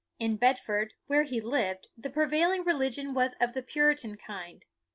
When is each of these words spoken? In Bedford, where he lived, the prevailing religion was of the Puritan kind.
In 0.17 0.37
Bedford, 0.37 0.93
where 1.05 1.21
he 1.21 1.39
lived, 1.39 1.89
the 1.95 2.09
prevailing 2.09 2.63
religion 2.63 3.13
was 3.13 3.35
of 3.35 3.53
the 3.53 3.61
Puritan 3.61 4.17
kind. 4.17 4.65